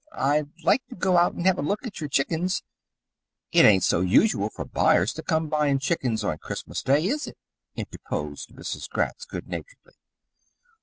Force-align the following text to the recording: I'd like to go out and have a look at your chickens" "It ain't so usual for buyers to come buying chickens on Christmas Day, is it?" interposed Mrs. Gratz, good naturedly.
I'd 0.17 0.49
like 0.63 0.81
to 0.87 0.95
go 0.95 1.15
out 1.15 1.33
and 1.33 1.45
have 1.45 1.59
a 1.59 1.61
look 1.61 1.85
at 1.85 1.99
your 2.01 2.09
chickens" 2.09 2.63
"It 3.51 3.65
ain't 3.65 3.83
so 3.83 4.01
usual 4.01 4.49
for 4.49 4.65
buyers 4.65 5.13
to 5.13 5.21
come 5.21 5.47
buying 5.47 5.77
chickens 5.77 6.23
on 6.23 6.39
Christmas 6.39 6.81
Day, 6.81 7.05
is 7.05 7.27
it?" 7.27 7.37
interposed 7.75 8.49
Mrs. 8.49 8.89
Gratz, 8.89 9.25
good 9.25 9.47
naturedly. 9.47 9.93